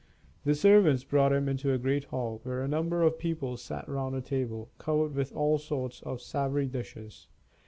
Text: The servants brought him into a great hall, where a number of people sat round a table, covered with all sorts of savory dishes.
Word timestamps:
The 0.45 0.55
servants 0.55 1.03
brought 1.03 1.31
him 1.31 1.47
into 1.47 1.71
a 1.71 1.77
great 1.77 2.05
hall, 2.05 2.39
where 2.41 2.63
a 2.63 2.67
number 2.67 3.03
of 3.03 3.19
people 3.19 3.55
sat 3.55 3.87
round 3.87 4.15
a 4.15 4.21
table, 4.21 4.71
covered 4.79 5.13
with 5.13 5.31
all 5.35 5.59
sorts 5.59 6.01
of 6.01 6.23
savory 6.23 6.65
dishes. 6.65 7.27